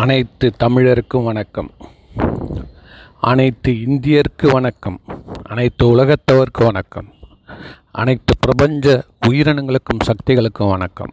அனைத்து 0.00 0.46
தமிழருக்கும் 0.62 1.24
வணக்கம். 1.24 1.68
அனைத்து 3.20 3.72
இந்தியருக்கு 3.72 4.46
வணக்கம். 4.52 5.00
அனைத்து 5.42 5.82
உலகத்தவருக்கு 5.86 6.64
வணக்கம். 6.64 7.08
அனைத்து 7.90 8.34
பிரபஞ்ச 8.40 9.04
உயிரினங்களுக்கும் 9.26 10.02
சக்திகளுக்கும் 10.04 10.68
வணக்கம். 10.68 11.12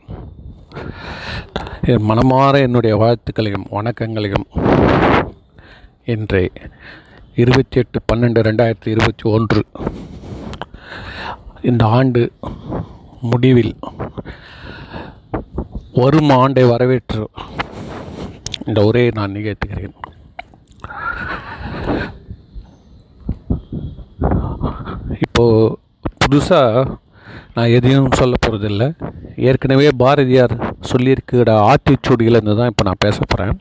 என் 1.82 2.08
மனமாற 2.10 2.62
என்னுடைய 2.62 2.96
வாழ்த்துக்களையும் 2.98 3.68
வணக்கங்களையும் 3.70 4.48
இன்று 6.14 6.52
இருபத்தி 7.36 7.78
எட்டு 7.78 8.00
பன்னெண்டு 8.14 8.46
ரெண்டாயிரத்தி 8.50 8.88
இருபத்தி 8.88 9.30
ஒன்று 9.30 9.64
இந்த 11.62 11.86
ஆண்டு 11.86 12.32
முடிவில் 13.22 13.76
வரும் 15.94 16.30
ஆண்டை 16.30 16.64
வரவேற்று 16.64 17.30
இந்த 18.72 18.82
உரையை 18.90 19.12
நான் 19.20 19.36
நிகழ்த்துகிறேன். 19.38 19.96
இப்போது 25.26 25.78
புதுசாக 26.24 26.84
நான் 27.56 27.74
எதையும் 27.78 28.08
சொல்ல 28.20 28.36
போகிறதில்ல 28.44 28.84
ஏற்கனவே 29.50 29.88
பாரதியார் 30.04 30.54
சொல்லியிருக்கிற 30.92 31.50
ஆத்திச்சூடியிலேருந்து 31.72 32.56
தான் 32.60 32.72
இப்போ 32.74 32.84
நான் 32.88 33.04
பேச 33.06 33.18
போகிறேன் 33.34 33.60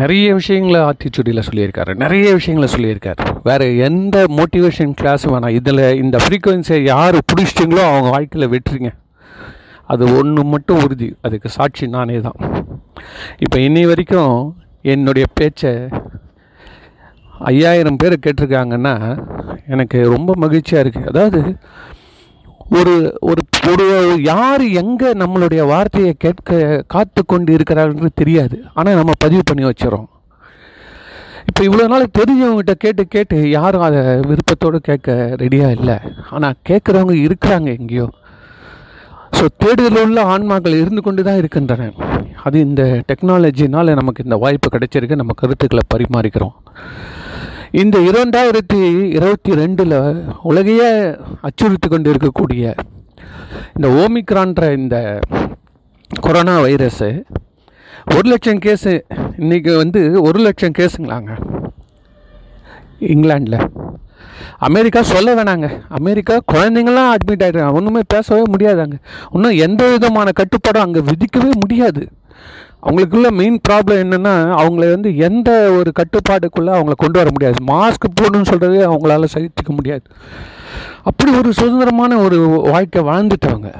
நிறைய 0.00 0.26
விஷயங்களை 0.38 0.80
ஆத்திச்சூடியில் 0.88 1.46
சொல்லியிருக்காரு. 1.48 1.92
நிறைய 2.02 2.26
விஷயங்களை 2.38 2.68
சொல்லியிருக்காரு. 2.74 3.22
வேறு 3.48 3.66
எந்த 3.88 4.24
மோட்டிவேஷன் 4.38 4.92
கிளாஸும் 5.00 5.34
வேணாம். 5.34 5.56
இதில் 5.60 5.86
இந்த 6.02 6.16
ஃப்ரீக்குவென்சியை 6.24 6.82
யார் 6.92 7.24
பிடிச்சிட்டிங்களோ 7.32 7.84
அவங்க 7.92 8.10
வாழ்க்கையில் 8.16 8.52
வெட்டுறீங்க 8.54 8.92
அது 9.94 10.04
ஒன்று 10.18 10.42
மட்டும் 10.52 10.82
உறுதி. 10.84 11.08
அதுக்கு 11.26 11.48
சாட்சி 11.56 11.84
நானே 11.96 12.18
தான் 12.28 12.38
இப்போ 13.44 13.58
இன்னி 13.66 13.82
வரைக்கும் 13.90 14.36
என்னுடைய 14.92 15.26
பேச்சை 15.38 15.72
ஐயாயிரம் 17.50 18.00
பேர் 18.02 18.14
கேட்டிருக்காங்கன்னா 18.24 18.94
எனக்கு 19.74 19.98
ரொம்ப 20.14 20.30
மகிழ்ச்சியாக 20.44 20.82
இருக்குது 20.84 21.10
அதாவது 21.12 21.40
ஒரு 22.78 22.94
ஒரு 23.30 23.42
ஒரு 23.70 23.84
யார் 24.32 24.64
எங்கே 24.82 25.10
நம்மளுடைய 25.22 25.62
வார்த்தையை 25.72 26.12
கேட்க 26.24 26.58
காத்து 26.94 27.20
கொண்டு 27.24 27.50
இருக்கிறாங்கன்னு 27.56 28.10
தெரியாது. 28.20 28.56
ஆனால் 28.78 28.98
நம்ம 29.00 29.12
பதிவு 29.24 29.42
பண்ணி 29.50 29.64
வச்சிடறோம். 29.66 30.08
இப்போ 31.50 31.62
இவ்வளோ 31.68 31.84
நாள் 31.92 32.14
தெரிஞ்சவங்ககிட்ட 32.18 32.74
கேட்டு 32.84 33.02
கேட்டு 33.14 33.36
யாரும் 33.50 33.84
அதை 33.88 34.00
விருப்பத்தோடு 34.30 34.78
கேட்க 34.88 35.14
ரெடியாக 35.42 35.76
இல்லை. 35.78 35.96
ஆனால் 36.36 36.58
கேட்குறவங்க 36.70 37.16
இருக்கிறாங்க 37.26 37.68
எங்கேயோ. 37.78 38.06
ஸோ 39.36 39.44
தேடுதல் 39.62 40.00
உள்ள 40.04 40.20
ஆன்மாக்கள் 40.34 40.80
இருந்து 40.82 41.02
கொண்டு 41.06 41.22
தான் 41.28 41.38
இருக்கின்றன. 41.40 41.88
அது 42.46 42.56
இந்த 42.66 42.82
டெக்னாலஜினால் 43.08 43.96
நமக்கு 44.00 44.24
இந்த 44.26 44.36
வாய்ப்பு 44.44 44.68
கிடைச்சிருக்கு. 44.74 45.20
நம்ம 45.20 45.34
கருத்துக்களை 45.42 45.84
பரிமாறிக்கிறோம். 45.94 46.54
இந்த 47.82 47.96
இரண்டாயிரத்தி 48.10 48.80
இருபத்தி 49.16 49.52
ரெண்டில் 49.60 49.96
உலகையே 50.50 50.90
அச்சுறுத்தி 51.48 51.88
கொண்டு 51.88 52.08
இருக்கக்கூடிய 52.12 52.74
இந்த 53.76 53.88
ஓமிக்ரான்ற 54.02 54.64
இந்த 54.80 54.96
கொரோனா 56.10 56.54
வைரஸு 56.66 57.10
ஒரு 58.14 58.26
லட்சம் 58.32 58.62
கேஸு 58.66 58.92
இன்றைக்கி 59.42 59.72
வந்து 59.82 60.00
ஒரு 60.28 60.40
லட்சம் 60.46 60.76
கேஸுங்களாங்க 60.78 61.32
இங்கிலாண்டில் 63.12 63.58
அமெரிக்கா 64.58 65.02
சொல்ல 65.02 65.34
வேணாங்க. 65.34 65.80
அமெரிக்கா 65.88 66.38
குழந்தைங்களாம் 66.52 67.14
அட்மிட் 67.14 67.42
ஆகிடுறாங்க 67.42 67.72
ஒன்றுமே 67.72 68.00
பேசவே 68.08 68.42
முடியாதாங்க. 68.58 68.92
இன்னும் 69.32 69.56
எந்த 69.56 69.90
விதமான 69.90 70.32
கட்டுப்பாடும் 70.32 70.82
அங்கே 70.82 71.00
விதிக்கவே 71.00 71.50
முடியாது. 71.60 72.08
அவங்களுக்குள்ள 72.82 73.30
மெயின் 73.30 73.60
ப்ராப்ளம் 73.68 73.94
என்னென்னா 73.94 74.54
அவங்கள 74.56 74.90
வந்து 74.90 75.16
எந்த 75.16 75.70
ஒரு 75.70 75.92
கட்டுப்பாட்டுக்குள்ளே 76.00 76.72
அவங்கள 76.72 76.92
கொண்டு 76.96 77.24
வர 77.24 77.24
முடியாது. 77.24 77.64
மாஸ்க் 77.66 78.20
போடணும்னு 78.20 78.44
சொல்கிறதே 78.44 78.86
அவங்களால 78.86 79.24
சகிச்சிக்க 79.34 79.68
முடியாது. 79.68 80.02
அப்படி 81.02 81.36
ஒரு 81.36 81.52
சுதந்திரமான 81.52 82.16
ஒரு 82.16 82.48
வாழ்க்கை 82.48 83.02
வாழ்ந்துட்டவங்க. 83.02 83.74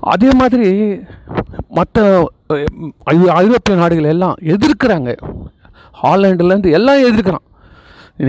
அதே 0.00 0.28
மாதிரி 0.30 1.00
மற்ற 1.68 2.28
ஐ- 3.04 3.28
ஐரோப்பிய 3.28 3.76
நாடுகள் 3.76 4.04
எல்லாம் 4.04 4.34
எதிர்க்கிறாங்க. 4.40 5.16
ஹாலண்டுலேருந்து 6.02 6.70
எல்லாம் 6.70 6.96
எதிர்க்கிறான். 6.96 7.46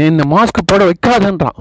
இந்த 0.10 0.24
மாஸ்க் 0.34 0.68
போட 0.72 0.82
வைக்காதன்றான். 0.90 1.60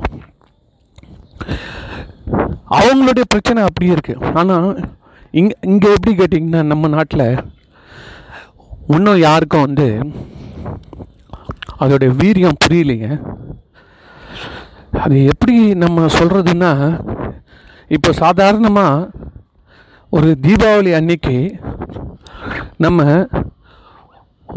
அவங்களுடைய 2.79 3.25
பிரச்சனை 3.33 3.61
அப்படி 3.69 3.87
இருக்குது 3.95 4.33
ஆனால் 4.39 4.69
இங்கே 5.41 5.55
இங்கே 5.71 5.89
எப்படி 5.97 6.13
கேட்டிங்கன்னா 6.19 6.63
நம்ம 6.73 6.89
நாட்டில் 6.97 7.27
இன்னும் 8.97 9.25
யாருக்கும் 9.29 9.67
வந்து 9.67 9.89
அதோடைய 11.83 12.11
வீரியம் 12.21 12.61
புரியலைங்க. 12.65 13.09
அது 15.05 15.17
எப்படி 15.33 15.57
நம்ம 15.85 16.07
சொல்கிறதுன்னா 16.19 16.73
இப்போ 17.97 18.11
சாதாரணமாக 18.23 19.11
ஒரு 20.17 20.29
தீபாவளி 20.45 20.93
அன்னைக்கு 20.99 21.37
நம்ம 22.85 23.03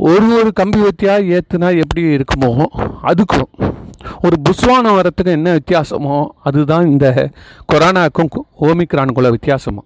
ஒரு 0.07 0.28
ஒரு 0.40 0.50
கம்பி 0.59 0.79
வத்தியாக 0.84 1.38
ஏற்றுனா 1.38 1.69
எப்படி 1.84 2.02
இருக்குமோ 2.18 2.52
அதுக்கும் 3.09 3.50
ஒரு 4.25 4.35
புஸ்வானம் 4.47 4.97
வரத்துக்கு 4.97 5.31
என்ன 5.38 5.50
வித்தியாசமோ 5.57 6.18
அதுதான் 6.44 6.85
இந்த 6.88 7.07
கொரோனாக்கும் 7.72 8.31
ஓமிக்ரானுக்குள்ள 8.68 9.30
வித்தியாசமோ. 9.35 9.84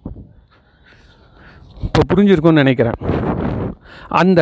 இப்போ 1.86 2.00
புரிஞ்சிருக்கும்னு 2.10 2.62
நினைக்கிறேன். 2.62 2.98
அந்த 4.08 4.40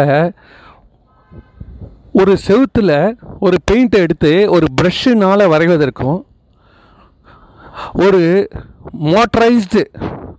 ஒரு 2.20 2.32
செவுத்தில் 2.46 3.16
ஒரு 3.38 3.56
பெயிண்ட்டை 3.70 4.00
எடுத்து 4.06 4.50
ஒரு 4.50 4.66
ப்ரஷ்ஷுனால் 4.80 5.50
வரைவதற்கும் 5.52 6.18
ஒரு 8.04 8.48
மோட்டரைஸ்டு 9.12 9.82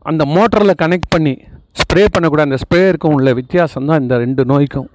அந்த 0.02 0.26
மோட்டரில் 0.26 0.80
கனெக்ட் 0.84 1.14
பண்ணி 1.16 1.36
ஸ்ப்ரே 1.82 2.06
பண்ணக்கூட 2.14 2.42
அந்த 2.48 2.58
ஸ்ப்ரேயருக்கும் 2.64 3.16
உள்ள 3.18 3.34
வித்தியாசம் 3.34 3.86
தான் 3.86 4.02
இந்த 4.02 4.18
ரெண்டு 4.18 4.46
நோய்க்கும். 4.46 4.90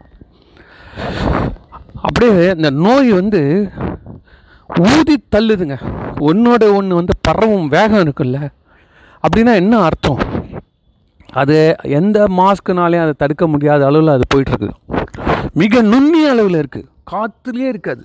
அப்படியே 2.06 2.34
இந்த 2.56 2.68
நோய் 2.86 3.10
வந்து 3.20 3.40
ஊதி 4.90 5.14
தள்ளுதுங்க. 5.34 5.76
ஒன்றோட 6.28 6.64
ஒன்று 6.78 6.98
வந்து 7.00 7.14
பரவும் 7.26 7.66
வேகம் 7.74 8.02
இருக்குல்ல. 8.04 8.38
அப்படின்னா 9.24 9.54
என்ன 9.62 9.80
அர்த்தம்? 9.88 10.20
அது 11.40 11.56
எந்த 11.98 12.18
மாஸ்க்குனாலையும் 12.38 13.04
அதை 13.06 13.14
தடுக்க 13.22 13.44
முடியாத 13.52 13.82
அளவில் 13.88 14.14
அது 14.14 14.24
போயிட்டுருக்குது 14.32 14.76
மிக 15.60 15.82
நுண்ணிய 15.92 16.32
அளவில் 16.34 16.60
இருக்குது 16.60 16.88
காற்றுலேயே 17.12 17.68
இருக்காது. 17.74 18.02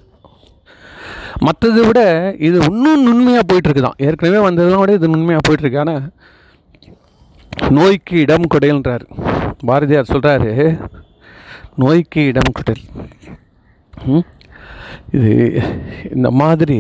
மற்றதை 1.45 1.81
விட 1.87 2.01
இது 2.47 2.57
இன்னும் 2.69 3.05
நுண்மையாக 3.07 3.45
போயிட்டுருக்கு 3.49 3.85
தான். 3.85 3.99
ஏற்கனவே 4.05 4.41
வந்ததை 4.47 4.75
விட 4.81 4.91
இது 4.99 5.13
நுண்மையாக 5.15 5.43
போயிட்டுருக்கு. 5.47 5.81
ஆனால் 5.83 6.05
நோய்க்கு 7.77 8.15
இடம் 8.25 8.51
கொடையல்ன்றார் 8.53 9.05
பாரதியார் 9.69 10.11
சொல்கிறாரு 10.13 10.51
நோய்க்கு 11.81 12.21
இடம் 12.31 12.55
கொடல் 12.57 12.83
இது 15.17 15.31
இந்த 16.15 16.29
மாதிரி 16.41 16.77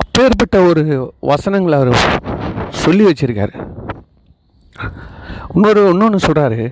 அப்பேற்பட்ட 0.00 0.56
ஒரு 0.68 0.82
வசனங்களை 1.30 1.76
அவர் 1.78 1.92
சொல்லி 2.82 3.04
வச்சிருக்காரு. 3.06 3.54
இன்னொரு 5.54 5.82
இன்னொன்று 5.92 6.18
சொல்கிறாரு 6.26 6.62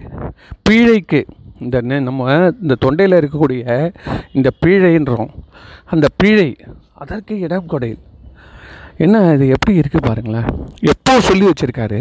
பீழைக்கு 0.69 1.21
இந்த 1.65 1.81
நம்ம 2.09 2.37
இந்த 2.63 2.75
தொண்டையில் 2.85 3.19
இருக்கக்கூடிய 3.21 3.65
இந்த 4.39 4.49
பீழைன்றோம். 4.63 5.31
அந்த 5.95 6.07
பீழை 6.21 6.49
அதற்கு 7.03 7.35
இடம் 7.47 7.71
கொடை 7.73 7.93
என்ன 9.05 9.17
இது 9.37 9.47
எப்படி 9.57 9.81
இருக்குது 9.81 10.07
பாருங்களேன். 10.09 10.49
எப்போ 10.93 11.15
சொல்லி 11.29 11.45
வச்சுருக்காரு? 11.49 12.01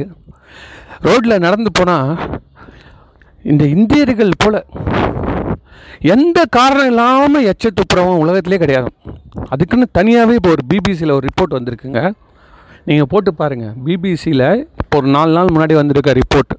ரோட்டில் 1.08 1.44
நடந்து 1.46 1.72
போனால் 1.80 2.12
இந்த 3.52 3.64
இந்தியர்கள் 3.76 4.40
போல் 4.44 4.60
எந்த 6.14 6.40
காரணம் 6.58 6.90
இல்லாமல் 6.92 7.48
எச்ச 7.52 7.70
துப்புரவன் 7.80 8.22
உலகத்திலே 8.24 8.58
கிடையாது. 8.64 8.90
அதுக்குன்னு 9.54 9.88
தனியாகவே 9.98 10.36
இப்போ 10.40 10.52
ஒரு 10.56 10.64
பிபிசியில் 10.72 11.16
ஒரு 11.18 11.26
ரிப்போர்ட் 11.30 11.58
வந்திருக்குங்க. 11.58 12.02
நீங்கள் 12.88 13.10
போட்டு 13.12 13.32
பாருங்கள் 13.42 13.76
பிபிசியில் 13.86 14.48
இப்போ 14.82 14.96
ஒரு 15.02 15.10
நாலு 15.16 15.32
நாள் 15.38 15.54
முன்னாடி 15.56 15.76
வந்திருக்க 15.80 16.14
ரிப்போர்ட் 16.22 16.54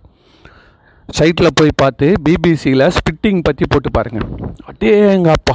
சைட்டில் 1.19 1.57
போய் 1.59 1.79
பார்த்து 1.83 2.07
பிபிசியில் 2.27 2.87
ஸ்பிட்டிங் 2.97 3.43
பற்றி 3.49 3.65
போட்டு 3.73 3.91
பாருங்கள் 3.97 4.29
அட்டே 4.69 4.93
எங்கள் 5.17 5.37
அப்பா 5.39 5.55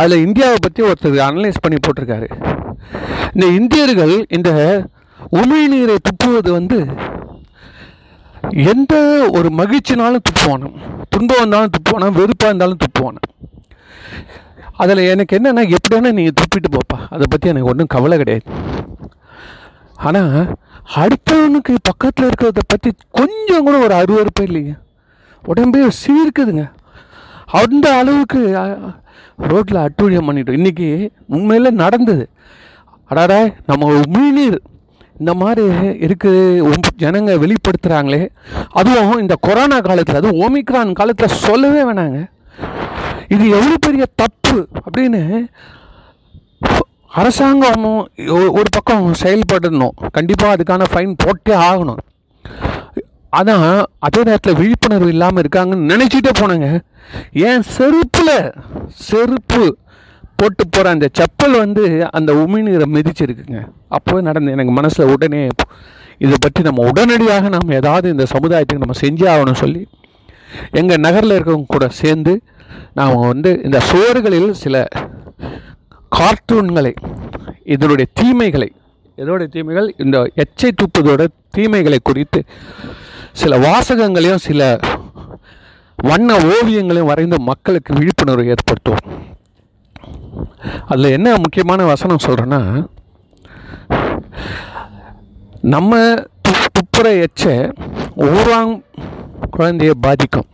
அதில் 0.00 0.24
இந்தியாவை 0.26 0.58
பற்றி 0.66 0.82
ஒருத்தர் 0.88 1.16
அனலைஸ் 1.28 1.62
பண்ணி 1.64 1.78
போட்டிருக்காரு. 1.84 2.28
இந்த 3.34 3.46
இந்தியர்கள் 3.60 4.14
இந்த 4.36 4.50
உமிழ்நீரை 5.40 5.96
துப்புவது 6.08 6.50
வந்து 6.58 6.78
எந்த 8.50 8.94
ஒரு 9.36 9.48
மகிழ்ச்சினாலும் 9.60 10.24
துப்புவானு 10.28 10.68
துன்பம் 11.08 11.40
வந்தாலும் 11.42 11.74
துப்புவானா 11.76 12.08
வெறுப்பாக 12.18 12.50
இருந்தாலும் 12.50 12.82
துப்புவானு 12.84 13.20
அதில் 14.82 15.08
எனக்கு 15.12 15.36
என்னென்னா 15.38 15.62
எப்படியான 15.76 16.12
நீங்கள் 16.18 16.36
துப்பிட்டு 16.40 16.68
போப்பா. 16.76 16.98
அதை 17.10 17.26
பற்றி 17.30 17.48
எனக்கு 17.48 17.70
ஒன்றும் 17.72 17.92
கவலை 17.94 18.16
கிடையாது. 18.18 18.44
ஆனால் 20.06 20.56
அடுத்தவனுக்கு 21.00 21.74
பக்கத்தில் 21.82 22.28
இருக்கிறத 22.28 22.62
பற்றி 22.66 22.90
கொஞ்சம் 23.10 23.64
கூட 23.66 23.76
ஒரு 23.86 23.94
அருவருப்பே 24.00 24.44
இல்லைங்க 24.48 24.74
உடம்பே 25.44 25.82
சீர்க்குதுங்க. 26.02 26.64
அந்த 27.60 27.86
அளவுக்கு 28.00 28.40
ரோட்டில் 29.50 29.84
அட்டூழியம் 29.84 30.28
பண்ணிட்டோம். 30.28 30.58
இன்றைக்கி 30.60 30.88
உண்மையில் 31.26 31.78
நடந்தது. 31.82 32.24
அடாடா 33.10 33.40
நம்ம 33.66 33.90
உமிழ்நீர். 34.00 34.58
இந்த 35.20 35.32
மாதிரி 35.40 35.64
இருக்குது 36.06 36.80
ஜனங்க 37.02 37.32
வெளிப்படுத்துகிறாங்களே 37.42 38.22
அதுவும் 38.80 39.20
இந்த 39.24 39.34
கொரோனா 39.46 39.78
காலத்தில் 39.88 40.20
அதுவும் 40.20 40.40
ஓமிக்ரான் 40.44 40.98
காலத்தில் 41.00 41.36
சொல்லவே 41.46 41.82
வேணாங்க. 41.88 42.20
இது 43.34 43.44
எவ்வளோ 43.58 43.76
பெரிய 43.86 44.04
தப்பு 44.22 44.58
அப்படின்னு 44.86 45.22
அரசாங்கமும் 47.20 48.02
ஒரு 48.58 48.68
பக்கம் 48.76 49.06
செயல்படணும். 49.22 49.96
கண்டிப்பாக 50.16 50.54
அதுக்கான 50.54 50.88
ஃபைன் 50.92 51.12
போட்டே 51.24 51.54
ஆகணும். 51.68 52.00
அதான் 53.38 53.66
அதே 54.06 54.20
நேரத்தில் 54.28 54.58
விழிப்புணர்வு 54.60 55.12
இல்லாமல் 55.14 55.42
இருக்காங்கன்னு 55.44 55.90
நினச்சிட்டே 55.92 56.32
போனேங்க. 56.40 56.68
ஏன் 57.48 57.64
செருப்பில் 57.76 58.36
செருப்பு 59.08 59.64
போட்டு 60.36 60.68
போகிற 60.68 60.90
அந்த 60.90 61.08
செப்பல் 61.18 61.56
வந்து 61.58 61.82
அந்த 62.10 62.30
உமிழ்நீரை 62.32 62.86
மிதிச்சிருக்குங்க. 62.96 63.60
அப்போவே 63.96 64.20
நடந்து 64.20 64.52
எனக்கு 64.52 64.72
மனசில் 64.72 65.10
உடனே 65.14 65.42
இதை 66.18 66.36
பற்றி 66.40 66.62
நம்ம 66.62 66.86
உடனடியாக 66.88 67.48
நாம் 67.48 67.76
ஏதாவது 67.80 68.08
இந்த 68.10 68.26
சமுதாயத்துக்கு 68.34 68.84
நம்ம 68.84 68.98
செஞ்சே 69.00 69.26
ஆகணும் 69.34 69.60
சொல்லி 69.62 69.82
எங்கள் 70.70 70.96
நகரில் 70.96 71.36
இருக்கவங்க 71.36 71.66
கூட 71.66 71.88
சேர்ந்து 71.88 72.42
நாம் 72.98 73.16
வந்து 73.16 73.60
இந்த 73.62 73.80
சுவர்களில் 73.90 74.50
சில 74.50 74.88
கார்ட்டூன்களை 76.18 76.94
இதனுடைய 77.64 78.06
தீமைகளை 78.14 78.70
இதோடைய 79.18 79.46
தீமைகள் 79.46 79.94
இந்த 79.96 80.16
எச்சை 80.34 80.70
துப்புதோட 80.80 81.22
தீமைகளை 81.56 81.98
குறித்து 82.02 82.40
சில 83.32 83.58
வாசகங்களையும் 83.58 84.44
சில 84.48 84.78
வண்ண 85.96 86.36
ஓவியங்களையும் 86.36 87.10
வரைந்து 87.12 87.36
மக்களுக்கு 87.40 87.94
விழிப்புணர்வு 87.94 88.54
ஏற்படுத்துவோம். 88.54 89.04
அதில் 90.86 91.04
என்ன 91.04 91.36
முக்கியமான 91.36 91.84
வசனம் 91.84 92.18
சொல்கிறேன்னா 92.26 92.86
நம்ம 95.60 95.98
து- 95.98 96.66
துப்புற 96.72 97.24
எச்ச 97.24 97.72
ஊராங் 98.16 98.82
குழந்தையை 99.50 99.94
பாதிக்கும். 100.00 100.46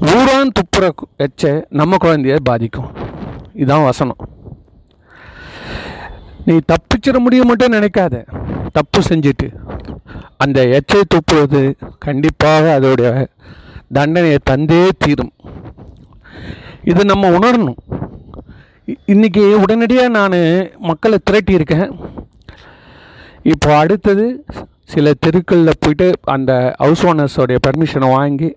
ஊரான் 0.00 0.50
துப்புற 0.52 0.90
எச்ச 1.18 1.64
நம்ம 1.68 1.96
குழந்தைய 2.04 2.36
பாதிக்கும். 2.44 2.92
இதுதான் 3.54 3.84
வசனம். 3.84 4.16
நீ 6.44 6.56
தப்பிச்சிட 6.56 7.18
முடியும் 7.18 7.46
மட்டும் 7.46 7.72
நினைக்காத. 7.72 8.26
தப்பு 8.72 9.00
செஞ்சுட்டு. 9.00 9.54
அந்த 10.36 10.66
எச்சை 10.66 11.02
துப்புவது 11.14 11.74
கண்டிப்பாக 11.98 12.78
அதோடைய 12.80 13.26
தண்டனையை 13.92 14.38
தந்தே 14.50 14.88
தீரும். 14.98 15.32
இதை 16.90 17.02
நம்ம 17.10 17.28
உணரணும். 17.36 17.78
இன்றைக்கி 19.12 19.12
இன்னைக்கு 19.12 19.42
உடனடியாக 19.64 20.14
நான் 20.16 20.38
மக்களை 20.88 21.18
திரட்டியிருக்கேன். 21.28 21.88
இப்போ 23.52 23.70
அடுத்தது 23.82 24.26
சில 24.92 25.12
தெருக்களில் 25.24 25.80
போயிட்டு 25.84 26.06
அந்த 26.34 26.52
ஹவுஸ் 26.82 27.04
ஓனர்ஸோடைய 27.10 27.58
பர்மிஷனை 27.66 28.08
வாங்கி 28.16 28.50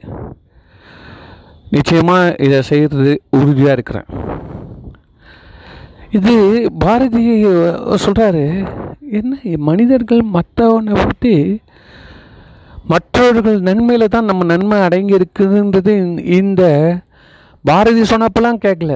நிச்சயமாக 1.75 2.35
இதை 2.47 2.59
செய்கிறது 2.71 3.13
உறுதியாக 3.39 3.75
இருக்கிறேன். 3.77 4.09
இது 6.17 6.35
பாரதி 6.83 7.23
சொல்கிறாரு 8.05 8.43
என்ன 9.19 9.57
மனிதர்கள் 9.69 10.21
மற்றவனை 10.37 10.93
பற்றி 11.05 11.35
மற்றவர்கள் 12.93 13.59
நன்மையில் 13.67 14.13
தான் 14.13 14.29
நம்ம 14.29 14.45
நன்மை 14.53 14.77
அடங்கி 14.87 15.13
இருக்குதுன்றது 15.19 15.93
இந்த 16.39 16.63
பாரதி 17.67 18.03
சொன்னப்பெல்லாம் 18.05 18.63
கேட்கல 18.65 18.93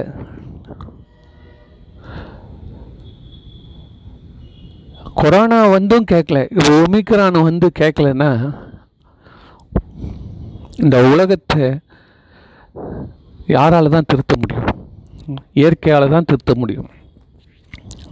கொரோனா 5.20 5.58
வந்தும் 5.74 6.08
கேட்கல 6.12 6.38
இப்போ 6.52 6.72
ஒமிக்ரான் 6.82 7.38
வந்து 7.48 7.66
கேட்கலன்னா 7.80 8.30
இந்த 10.78 10.96
உலகத்தை 11.10 11.64
யாரால் 13.48 13.94
தான் 13.94 14.08
திருத்த 14.10 14.34
முடியும்? 14.40 14.68
இயற்கையால் 15.58 16.12
தான் 16.14 16.28
திருத்த 16.28 16.52
முடியும். 16.54 16.88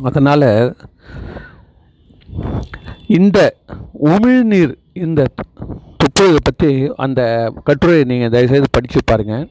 அதனால் 0.08 0.46
இந்த 3.18 3.38
உமிழ்நீர் 4.10 4.74
இந்த 5.04 5.20
துப்புரவை 6.00 6.40
பற்றி 6.40 6.70
அந்த 7.04 7.20
கட்டுரையை 7.68 8.04
நீங்கள் 8.04 8.32
தயவுசெய்து 8.34 8.74
படித்து 8.76 9.00
பாருங்கள் 9.10 9.46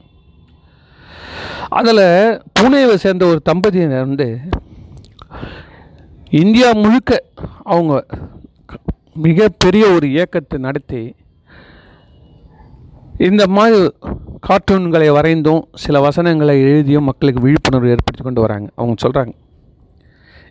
அதில் 1.68 2.42
புனேவை 2.60 2.94
சேர்ந்த 2.94 3.26
ஒரு 3.26 3.42
தம்பதியினர் 3.42 4.06
வந்து 4.06 4.38
இந்தியா 6.30 6.72
முழுக்க 6.72 7.22
அவங்க 7.62 8.06
மிகப்பெரிய 9.14 9.86
ஒரு 9.86 10.10
இயக்கத்தை 10.10 10.58
நடத்தி 10.58 11.14
இந்த 13.18 13.46
மாதிரி 13.46 13.90
கார்ட்டூன்களை 14.48 15.08
வரைந்தும் 15.10 15.62
சில 15.74 16.00
வசனங்களை 16.00 16.60
எழுதியும் 16.60 17.04
மக்களுக்கு 17.04 17.42
விழிப்புணர்வு 17.42 17.90
ஏற்படுத்தி 17.90 18.24
கொண்டு 18.24 18.40
வராங்க. 18.40 18.70
அவங்க 18.74 19.08
சொல்கிறாங்க 19.08 19.32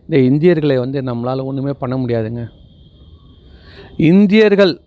இந்த 0.02 0.18
இந்தியர்களை 0.18 0.78
வந்து 0.78 1.02
நம்மளால் 1.02 1.44
ஒன்றுமே 1.44 1.72
பண்ண 1.72 1.98
முடியாதுங்க. 1.98 2.48
இந்தியர்கள் 3.98 4.82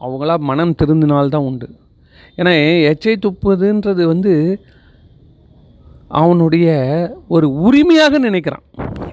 அவங்களா 0.00 0.38
மனம் 0.38 0.74
திருந்தினால்தான் 0.82 1.36
உண்டு. 1.36 1.68
ஏன்னா 2.36 2.82
எச்சை 2.82 3.16
துப்புதுன்றது 3.16 4.02
வந்து 4.02 4.60
அவனுடைய 6.08 6.66
ஒரு 7.34 7.46
உரிமையாக 7.66 8.18
நினைக்கிறான். 8.18 8.64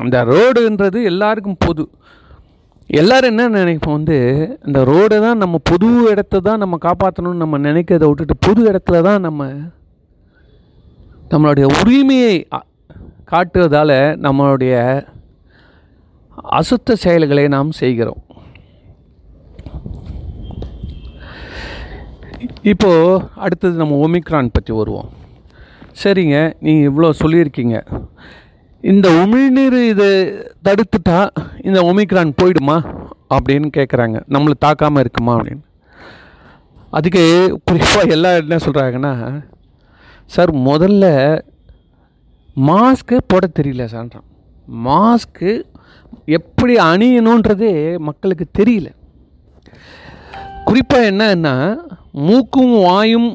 அந்த 0.03 0.17
ரோடுன்றது 0.31 0.99
எல்லாருக்கும் 1.11 1.61
பொது. 1.65 1.85
எல்லோரும் 2.99 3.31
என்ன 3.31 3.43
நினைப்போம் 3.63 3.97
வந்து 3.97 4.17
இந்த 4.67 4.79
ரோடை 4.89 5.17
தான் 5.25 5.41
நம்ம 5.43 5.59
பொது 5.69 5.87
இடத்த 6.11 6.41
தான் 6.47 6.61
நம்ம 6.63 6.77
காப்பாற்றணும்னு 6.87 7.43
நம்ம 7.43 7.59
நினைக்கிறத 7.67 8.07
விட்டுட்டு 8.09 8.35
பொது 8.47 8.61
இடத்துல 8.71 9.01
தான் 9.07 9.25
நம்ம 9.27 9.47
நம்மளுடைய 11.31 11.67
உரிமையை 11.79 12.35
காட்டுவதால் 13.31 13.95
நம்மளுடைய 14.25 14.75
அசுத்த 16.59 16.93
செயல்களை 17.05 17.47
நாம் 17.55 17.71
செய்கிறோம். 17.81 18.21
இப்போது 22.71 23.23
அடுத்தது 23.45 23.75
நம்ம 23.81 23.97
ஒமிக்ரான் 24.05 24.55
பற்றி 24.57 24.73
வருவோம். 24.73 25.09
சரிங்க 26.01 26.37
நீங்கள் 26.65 26.87
இவ்வளோ 26.89 27.09
சொல்லியிருக்கீங்க. 27.21 27.77
இந்த 28.91 29.07
உமிழ்நீர் 29.23 29.77
இதை 29.89 30.09
தடுத்துட்டா 30.67 31.19
இந்த 31.67 31.79
ஒமிக்ரான் 31.89 32.31
போயிடுமா 32.41 32.77
அப்படின்னு 33.35 33.67
கேட்குறாங்க 33.77 34.17
நம்மளை 34.33 34.55
தாக்காமல் 34.65 35.03
இருக்குமா 35.03 35.33
அப்படின்னு. 35.37 35.63
அதுக்கு 36.97 37.23
குறிப்பாக 37.67 38.15
எல்லா 38.15 38.31
என்ன 38.41 38.55
சொல்கிறாங்கன்னா 38.65 39.13
சார் 40.35 40.51
முதல்ல 40.69 41.05
மாஸ்க்கு 42.69 43.17
போட 43.31 43.45
தெரியல 43.59 43.85
சார்ன்றான் 43.93 44.27
மாஸ்க்கு 44.87 45.51
எப்படி 46.37 46.73
அணியணுன்றதே 46.89 47.71
மக்களுக்கு 48.09 48.45
தெரியல. 48.59 48.89
குறிப்பாக 50.67 51.09
என்னன்னா 51.11 51.55
மூக்கும் 52.27 52.75
வாயும் 52.87 53.29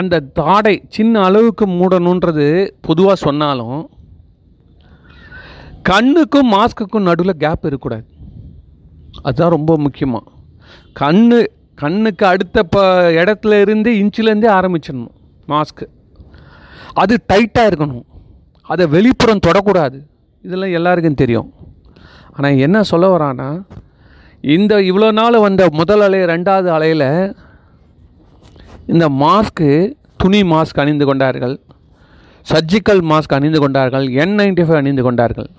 அந்த 0.00 0.20
தாடை 0.40 0.74
சின்ன 0.96 1.22
அளவுக்கு 1.22 1.66
மூடணுன்றது 1.78 2.46
பொதுவாக 2.88 3.16
சொன்னாலும் 3.26 3.80
கண்ணுக்கும் 5.90 6.52
மாஸ்க்குக்கும் 6.52 7.08
நடுவில் 7.08 7.40
கேப் 7.44 7.66
இருக்கக்கூடாது. 7.68 8.06
அதுதான் 9.22 9.54
ரொம்ப 9.56 9.72
முக்கியமாக 9.76 10.30
கண்ணு 11.00 11.38
கண்ணுக்கு 11.82 12.24
அடுத்த 12.26 12.62
ப 12.74 12.82
இடத்துல 13.20 13.60
இருந்து 13.64 13.90
இன்ச்சிலேருந்தே 14.00 14.50
ஆரம்பிச்சிடணும் 14.58 15.14
மாஸ்க்கு 15.52 15.86
அது 17.02 17.14
டைட்டாக 17.32 17.70
இருக்கணும். 17.70 18.04
அதை 18.72 18.84
வெளிப்புறம் 18.96 19.44
தொடக்கூடாது. 19.46 19.98
இதெல்லாம் 20.44 20.76
எல்லாருக்கும் 20.78 21.20
தெரியும். 21.22 21.48
ஆனால் 22.36 22.60
என்ன 22.66 22.82
சொல்ல 22.90 23.06
வரான்னா 23.16 23.48
இந்த 24.54 24.74
இவ்வளோ 24.90 25.08
நாள் 25.18 25.44
வந்த 25.46 25.62
முதல் 25.80 26.02
அலை 26.06 26.20
ரெண்டாவது 26.32 26.68
அலையில் 26.76 27.08
இந்த 28.92 29.04
மாஸ்க்கு 29.22 29.68
துணி 30.22 30.40
மாஸ்க் 30.52 30.80
அணிந்து 30.82 31.04
கொண்டார்கள். 31.08 31.56
சர்ஜிக்கல் 32.50 33.02
மாஸ்க் 33.10 33.34
அணிந்து 33.36 33.60
கொண்டார்கள். 33.64 34.06
என் 34.22 34.34
நைன்டி 34.38 34.64
ஃபைவ் 34.66 34.80
அணிந்து 34.80 35.02
கொண்டார்கள். 35.06 35.50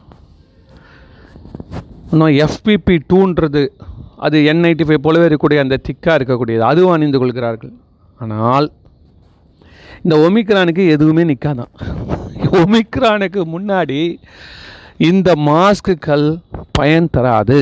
இன்னும் 2.12 2.34
எஃபிபி 2.46 2.96
டூன்றது 3.12 3.64
அது 4.26 4.38
என் 4.52 4.62
நைன்டி 4.66 4.86
ஃபைவ் 4.88 5.06
போலவே 5.06 5.26
இருக்கக்கூடிய 5.28 5.64
அந்த 5.64 5.80
திக்காக 5.88 6.18
இருக்கக்கூடியது. 6.20 6.64
அதுவும் 6.72 6.96
அணிந்து 6.96 7.20
கொள்கிறார்கள். 7.22 7.74
ஆனால் 8.24 8.68
இந்த 10.04 10.16
ஒமிக்ரானுக்கு 10.28 10.84
எதுவுமே 10.96 11.24
நிற்காதான் 11.32 11.74
ஒமிக்ரானுக்கு 12.62 13.42
முன்னாடி 13.54 14.00
இந்த 15.10 15.30
மாஸ்க்குகள் 15.48 16.28
பயன் 16.78 17.10
தராது. 17.16 17.60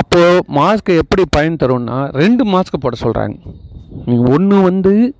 அப்போது 0.00 0.40
மாஸ்க்கு 0.58 0.94
எப்படி 1.02 1.24
பயன் 1.36 1.60
தரும்னா 1.62 1.98
ரெண்டு 2.22 2.44
மாஸ்க்கு 2.52 2.78
போட 2.84 2.96
சொல்கிறாங்க 3.04 3.36
ஒன்று 4.04 4.62
வந்து 4.62 5.14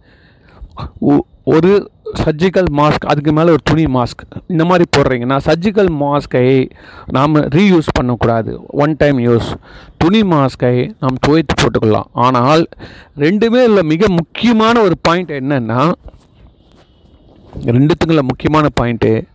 ஒ- 0.99 1.25
ஒரு 1.45 1.91
சர்ஜிக்கல் 2.25 2.65
மாஸ்க் 2.73 3.07
அதுக்கு 3.07 3.33
மேலே 3.33 3.49
ஒரு 3.49 3.59
துணி 3.65 3.85
மாஸ்க் 3.85 4.43
இந்த 4.47 4.65
மாதிரி 4.65 4.85
போடுறீங்கன்னா 4.97 5.41
சர்ஜிக்கல் 5.45 5.89
மாஸ்கை 6.01 6.71
நாம் 7.07 7.35
ரீயூஸ் 7.35 7.87
பண்ணக்கூடாது. 7.93 8.61
ஒன் 8.67 8.95
டைம் 8.99 9.19
யூஸ் 9.19 9.55
துணி 9.97 10.21
மாஸ்கை 10.21 10.95
நாம் 11.01 11.17
துவைத்து 11.27 11.55
போட்டுக்கலாம். 11.61 12.03
ஆனால் 12.13 12.69
ரெண்டுமே 13.17 13.65
இல்லை 13.65 13.83
மிக 13.83 14.09
முக்கியமான 14.09 14.81
ஒரு 14.81 14.95
பாயிண்ட் 15.03 15.31
என்னென்னா 15.31 15.93
ரெண்டுத்துக்குள்ள 17.61 18.21
முக்கியமான 18.21 18.69
பாயிண்ட்டு 18.81 19.29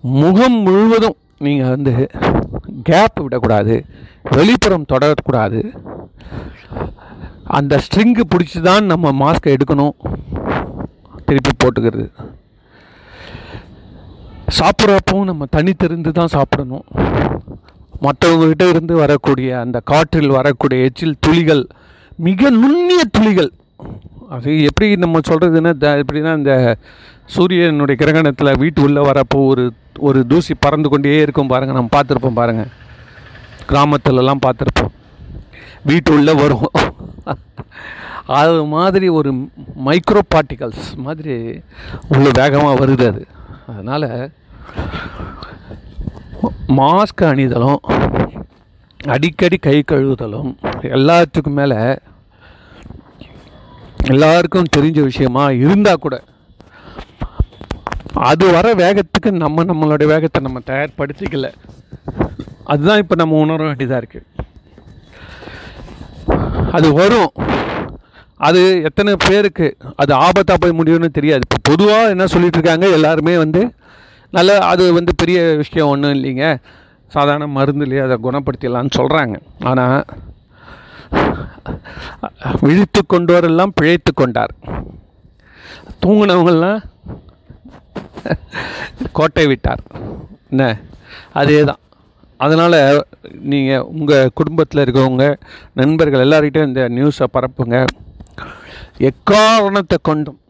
முகம் 0.00 0.54
முழுவதும் 0.54 1.16
நீங்கள் 1.38 1.68
வந்து 1.68 2.10
கேப் 2.82 3.20
விடக்கூடாது. 3.20 3.84
வெளிப்புறம் 4.30 4.86
தொடரக்கூடாது. 4.92 5.76
அந்த 7.44 7.76
ஸ்ட்ரிங்கு 7.76 8.20
பிடிச்சி 8.34 8.60
தான் 8.60 8.84
நம்ம 8.84 9.12
மாஸ்க்கை 9.12 9.56
எடுக்கணும். 9.56 9.90
திருப்பி 11.24 11.50
போட்டுக்கிறது. 11.64 12.10
சாப்பிட்றப்பவும் 14.58 15.24
நம்ம 15.24 15.44
தனித்தெரிந்து 15.56 16.12
தான் 16.12 16.26
சாப்பிடணும். 16.26 16.84
மற்றவங்ககிட்ட 18.02 18.68
இருந்து 18.68 18.94
வரக்கூடிய 18.94 19.60
அந்த 19.60 19.80
காற்றில் 19.84 20.28
வரக்கூடிய 20.28 20.84
எச்சில் 20.84 21.16
துளிகள் 21.20 21.66
மிக 22.16 22.50
நுண்ணிய 22.50 23.02
துளிகள். 23.10 23.52
அது 24.28 24.62
எப்படி 24.62 24.96
நம்ம 24.96 25.18
சொல்கிறதுன்னா 25.18 25.76
த- 25.76 25.96
எப்படின்னா 25.96 26.36
இந்த 26.36 26.76
சூரியனுடைய 27.26 28.06
கிரகணத்தில் 28.06 28.58
வீட்டு 28.58 28.82
உள்ளே 28.82 29.02
வரப்போ 29.02 29.46
ஒரு 29.46 29.72
ஒரு 29.98 30.26
தூசி 30.26 30.54
பறந்து 30.58 30.88
கொண்டே 30.88 31.20
இருக்கும் 31.20 31.46
பாருங்கள் 31.46 31.76
நம்ம 31.76 32.00
பார்த்துருப்போம் 32.00 32.34
பாருங்கள் 32.34 32.68
கிராமத்துலலாம் 33.68 34.38
பார்த்துருப்போம். 34.46 35.03
வீட்டு 35.88 36.10
உள்ளே 36.16 36.34
வரும் 36.42 36.68
அது 38.38 38.58
மாதிரி 38.74 39.06
ஒரு 39.18 39.30
மைக்ரோ 39.86 40.20
பார்ட்டிகல்ஸ் 40.34 40.86
மாதிரி 41.06 41.34
உள்ள 42.12 42.26
வேகமாக 42.40 42.78
வருது 42.80 43.04
அது. 43.10 43.22
அதனால் 43.70 44.06
மாஸ்க் 46.78 47.24
அணிதலும் 47.30 47.80
அடிக்கடி 49.00 49.56
கை 49.66 49.76
கழுவுதலும் 49.90 50.50
எல்லாத்துக்கும் 50.96 51.58
மேலே 51.60 51.80
எல்லாருக்கும் 54.12 54.72
தெரிஞ்ச 54.76 54.98
விஷயமா 55.10 55.44
இருந்தால் 55.64 56.02
கூட 56.04 56.16
அது 58.28 58.46
வர 58.56 58.66
வேகத்துக்கு 58.82 59.30
நம்ம 59.44 59.64
நம்மளுடைய 59.70 60.08
வேகத்தை 60.14 60.40
நம்ம 60.46 60.60
தயார்படுத்திக்கல. 60.70 61.48
அதுதான் 62.72 63.00
இப்போ 63.02 63.14
நம்ம 63.22 63.38
உணர 63.44 63.62
வேண்டியதாக 63.68 64.00
இருக்குது 64.02 64.26
அது 66.76 66.88
வரும். 67.00 67.32
அது 68.46 68.60
எத்தனை 68.88 69.12
பேருக்கு 69.28 69.66
அது 70.02 70.12
ஆபத்தாக 70.26 70.56
போய் 70.62 70.78
முடியும்னு 70.78 71.10
தெரியாது. 71.18 71.42
இப்போ 71.46 71.58
பொதுவாக 71.70 72.12
என்ன 72.14 72.24
சொல்லிட்டு 72.34 72.58
இருக்காங்க 72.58 72.86
எல்லாருமே 72.98 73.34
வந்து 73.44 73.62
நல்ல 74.36 74.56
அது 74.72 74.84
வந்து 74.98 75.12
பெரிய 75.20 75.40
விஷயம் 75.62 75.90
ஒன்றும் 75.92 76.14
இல்லைங்க. 76.16 76.46
சாதாரண 77.14 77.46
மருந்துலேயே 77.58 78.02
அதை 78.06 78.16
குணப்படுத்திடலாம்னு 78.26 78.96
சொல்கிறாங்க 79.00 79.36
ஆனால் 79.70 80.00
விழித்து 82.64 83.00
கொண்டோரெல்லாம் 83.12 83.76
பிழைத்து 83.78 84.12
கொண்டார். 84.20 84.52
தூங்கினவங்கெல்லாம் 86.02 86.80
கோட்டை 89.18 89.46
விட்டார். 89.52 89.82
என்ன? 90.52 90.64
அதே 91.40 91.60
தான் 91.70 91.80
அதனால் 92.44 92.78
நீங்கள் 93.52 93.86
உங்கள் 93.94 94.32
குடும்பத்தில் 94.38 94.82
இருக்கவங்க 94.84 95.26
நண்பர்கள் 95.80 96.24
எல்லார்கிட்டையும் 96.26 96.70
இந்த 96.70 96.82
நியூஸை 96.96 97.26
பரப்புங்க. 97.36 97.78
எக்காரணத்தை 99.10 99.96
கொண்டும்? 100.08 100.40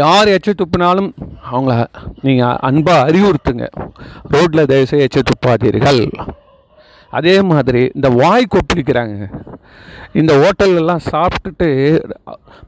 யார் 0.00 0.32
எச்ச 0.34 0.50
துப்பினாலும் 0.58 1.10
அவங்கள 1.52 1.74
நீங்கள் 2.26 2.58
அன்பாக 2.68 3.06
அறிவுறுத்துங்க. 3.08 3.66
ரோட்டில் 4.34 4.68
தயவுசெய்து 4.72 5.06
எச்ச 5.08 5.20
துப்பாதீர்கள். 5.30 6.02
அதே 7.18 7.36
மாதிரி 7.50 7.82
இந்த 7.96 8.08
வாய் 8.20 8.52
கொப்பளிக்கிறாங்க 8.54 9.14
இந்த 10.20 10.32
ஹோட்டல்லாம் 10.42 11.02
சாப்பிட்டுட்டு 11.12 11.68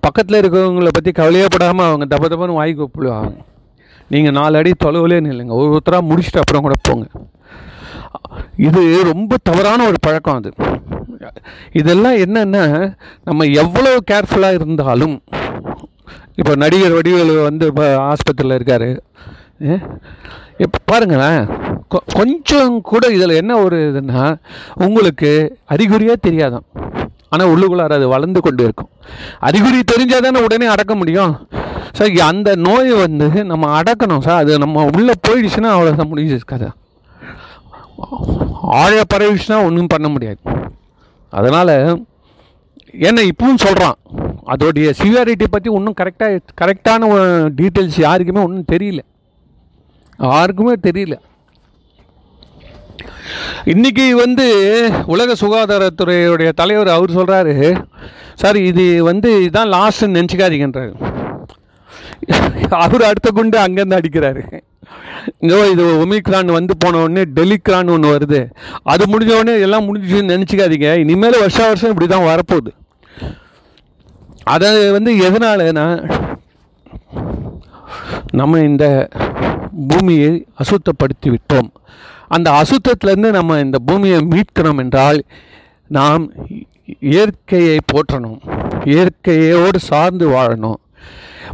பக்கத்தில் 0.04 0.38
இருக்கிறவங்கள 0.40 0.90
பற்றி 0.96 1.10
கவலையப்படாமல் 1.20 1.88
அவங்க 1.90 2.06
தப 2.14 2.28
தபன்னு 2.32 2.58
வாய் 2.60 2.72
கொப்பிடுவாங்க. 2.80 3.32
நீங்கள் 4.12 4.36
நாலு 4.38 4.58
அடி 4.60 4.72
தொலைவுலேயே 4.84 5.22
நில்லுங்க. 5.26 5.54
ஒவ்வொருத்தராக 5.60 6.08
முடிச்சுட்டு 6.10 6.42
அப்புறம் 6.42 6.64
கூட 6.66 6.76
போங்க. 6.88 7.06
இது 8.56 9.04
ரொம்ப 9.04 9.36
தவறான 9.42 9.86
ஒரு 9.86 9.94
பழக்கம் 10.00 10.34
அது. 10.34 10.52
இதெல்லாம் 11.72 12.16
என்னென்னா 12.16 12.96
நம்ம 13.24 13.44
எவ்வளோ 13.44 13.96
கேர்ஃபுல்லாக 14.10 14.54
இருந்தாலும் 14.54 15.22
இப்போ 16.34 16.54
நடிகர் 16.54 16.92
வடிவேலு 16.92 17.42
வந்து 17.42 17.66
இப்போ 17.66 18.12
ஆஸ்பத்திரியில் 18.12 18.54
இருக்கார். 18.54 19.02
இப்போ 20.56 20.78
பாருங்களேன் 20.84 21.46
கொ- 21.90 22.14
கொஞ்சம் 22.14 22.80
கூட 22.80 23.06
இதில் 23.06 23.30
என்ன 23.30 23.58
ஒரு 23.58 23.76
இதுன்னா 23.76 24.38
உங்களுக்கு 24.74 25.58
அறிகுறியே 25.68 26.14
தெரியாதான். 26.26 26.98
ஆனால் 27.28 27.48
உள்ளுக்குள்ளார 27.48 27.92
அது 27.92 28.08
வளர்ந்து 28.08 28.40
கொண்டு 28.40 28.62
இருக்கும். 28.62 28.88
அறிகுறி 29.38 29.80
தெரிஞ்சால் 29.80 30.20
தானே 30.20 30.42
உடனே 30.42 30.66
அடக்க 30.66 30.94
முடியும். 30.94 31.48
சார் 31.92 32.08
அந்த 32.08 32.56
நோயை 32.56 32.92
வந்து 32.92 33.44
நம்ம 33.44 33.80
அடக்கணும் 33.80 34.20
சார். 34.20 34.38
அது 34.38 34.58
நம்ம 34.58 34.88
உள்ளே 34.92 35.12
போயிடுச்சுன்னா 35.28 35.70
அவ்வளோதான் 35.76 36.08
முடிஞ்சு 36.08 36.38
கதை 36.46 36.68
ஆழ 38.80 39.00
பரவிச்சுன்னா 39.14 39.58
ஒன்றும் 39.64 39.92
பண்ண 39.94 40.08
முடியாது. 40.08 40.40
அதனால் 41.30 41.74
என்ன 43.08 43.18
இப்பவும் 43.22 43.62
சொல்கிறான் 43.64 43.98
அதோடைய 44.52 44.86
சிவியாரிட்டி 45.00 45.46
பற்றி 45.50 45.70
ஒன்றும் 45.70 45.98
கரெக்டாக 46.00 46.38
கரெக்டான 46.60 47.10
டீட்டெயில்ஸ் 47.58 48.00
யாருக்குமே 48.06 48.44
ஒன்றும் 48.46 48.70
தெரியல. 48.72 49.02
யாருக்குமே 50.18 50.74
தெரியல. 50.88 51.16
இன்னைக்கு 53.64 54.04
வந்து 54.16 54.46
உலக 55.06 55.34
சுகாதாரத்துறையுடைய 55.40 56.50
தலைவர் 56.60 56.88
அவர் 56.88 57.16
சொல்கிறாரு 57.16 57.54
சார் 58.34 58.58
இது 58.70 58.84
வந்து 59.04 59.30
இதுதான் 59.42 59.72
லாஸ்ட்னு 59.76 60.16
நினச்சிக்காதீங்கன்றாரு. 60.18 60.92
அவர் 62.84 63.02
அடுத்த 63.02 63.30
குண்டு 63.30 63.58
அங்கேருந்து 63.58 63.98
அடிக்கிறாரு. 64.00 64.42
இதோ 65.46 65.58
இது 65.72 65.84
ஒமிக்ரான் 66.02 66.56
வந்து 66.58 66.74
போன 66.82 67.00
உடனே 67.04 67.22
டெலிக்ரான் 67.38 67.92
ஒன்று 67.94 68.14
வருது. 68.14 68.40
அது 68.92 69.02
முடிஞ்ச 69.12 69.32
உடனே 69.40 69.54
எல்லாம் 69.66 69.86
முடிஞ்சுன்னு 69.88 70.32
நினச்சிக்காதீங்க. 70.34 70.90
இனிமேல் 71.04 71.42
வருஷம் 71.44 71.70
வருஷம் 71.70 71.92
இப்படி 71.92 72.08
தான் 72.14 72.28
வரப்போகுது. 72.30 72.72
அதை 74.54 74.70
வந்து 74.96 75.10
எதனாலனா 75.26 75.86
நம்ம 78.40 78.60
இந்த 78.70 78.84
பூமியை 79.90 80.32
அசுத்தப்படுத்தி 80.62 81.28
விட்டோம் 81.34 81.70
அந்த 82.34 82.48
அசுத்தத்திலேருந்து 82.60 83.30
நம்ம 83.38 83.58
இந்த 83.66 83.78
பூமியை 83.88 84.18
மீட்கணும் 84.32 84.80
என்றால் 84.82 85.18
நாம் 85.96 86.24
இயற்கையை 87.12 87.78
போற்றணும். 87.92 88.38
இயற்கையோடு 88.92 89.78
சார்ந்து 89.90 90.26
வாழணும். 90.36 90.78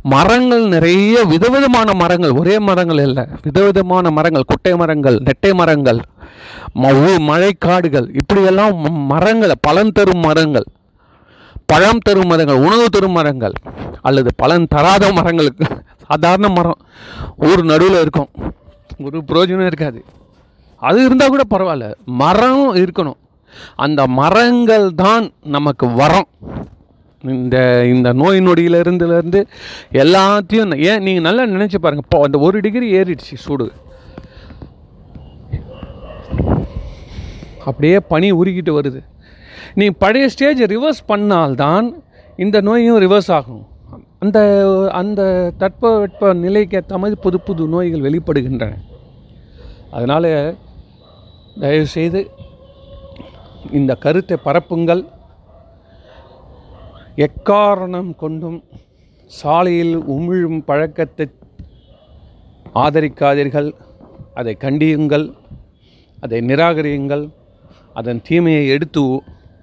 மரங்கள் 0.03 0.69
நிறைய 0.69 1.25
விதவிதமான 1.25 1.95
மரங்கள் 1.95 2.31
ஒரே 2.31 2.59
மரங்கள் 2.59 2.99
இல்லை. 2.99 3.25
விதவிதமான 3.43 4.11
மரங்கள் 4.11 4.45
குட்டை 4.47 4.77
மரங்கள் 4.77 5.23
நெட்டை 5.23 5.55
மரங்கள் 5.55 6.01
ம- 6.75 7.19
மழைக்காடுகள். 7.19 8.09
இப்படியெல்லாம் 8.13 9.07
மரங்களை 9.07 9.55
பலன் 9.61 9.93
தரும் 9.93 10.19
மரங்கள் 10.19 10.65
பழம் 11.67 11.99
தரும் 11.99 12.27
மரங்கள் 12.27 12.57
உணவு 12.57 12.89
தரும் 12.91 13.13
மரங்கள் 13.13 13.53
அல்லது 14.03 14.31
பலன் 14.37 14.67
தராத 14.67 15.13
மரங்களுக்கு. 15.13 15.67
சாதாரண 16.07 16.49
மரம் 16.49 16.79
ஊர் 17.37 17.65
நடுவில் 17.65 18.01
இருக்கும். 18.01 18.29
ஒரு 19.05 19.19
பிரயோஜனம் 19.19 19.67
இருக்காது. 19.67 20.05
அது 20.77 21.05
இருந்தால் 21.05 21.29
கூட 21.29 21.43
பரவாயில்ல. 21.51 21.95
மரம் 22.05 22.75
இருக்கணும். 22.75 23.17
அந்த 23.77 24.07
மரங்கள் 24.07 24.95
தான் 24.95 25.31
நமக்கு 25.43 25.93
வரம். 25.93 26.29
இந்த 27.23 27.87
இந்த 27.87 28.13
நோய் 28.13 28.39
நொடியிலிருந்துலேருந்து 28.39 29.41
எல்லாத்தையும் 29.93 30.73
ஏன் 30.79 31.03
நீங்கள் 31.03 31.27
நல்லா 31.29 31.43
நினச்சி 31.45 31.79
பாருங்கள் 31.81 32.05
இப்போ 32.05 32.21
அந்த 32.23 32.39
ஒரு 32.39 32.61
டிகிரி 32.61 32.93
ஏறிடுச்சு 32.99 33.35
சூடு. 33.35 33.71
அப்படியே 37.65 38.01
பனி 38.01 38.33
உருகிட்டு 38.33 38.73
வருது. 38.79 39.01
நீ 39.75 39.89
பழைய 39.89 40.29
ஸ்டேஜை 40.35 40.69
ரிவர்ஸ் 40.75 41.03
பண்ணால்தான் 41.09 41.93
இந்த 42.37 42.61
நோயும் 42.61 43.01
ரிவர்ஸ் 43.01 43.31
ஆகும். 43.31 43.67
அந்த 44.19 44.39
அந்த 44.93 45.53
தட்பவெட்ப 45.59 46.35
நிலைக்கு 46.35 46.77
ஏற்ற 46.77 46.99
மாதிரி 46.99 47.21
புது 47.21 47.41
புது 47.41 47.69
நோய்கள் 47.69 48.07
வெளிப்படுகின்றன. 48.11 48.73
அதனால் 49.91 50.57
தயவுசெய்து 51.61 52.31
இந்த 53.73 53.95
கருத்தை 53.95 54.37
பரப்புங்கள். 54.45 55.09
எக்காரணம் 57.25 58.11
கொண்டும் 58.17 58.65
சாலையில் 59.27 59.97
உமிழும் 60.15 60.61
பழக்கத்தை 60.65 61.27
ஆதரிக்காதீர்கள். 62.75 63.71
அதை 64.35 64.57
கண்டியுங்கள். 64.61 65.35
அதை 66.21 66.39
நிராகரியுங்கள். 66.41 67.25
அதன் 67.93 68.21
தீமையை 68.29 68.69
எடுத்து 68.69 69.23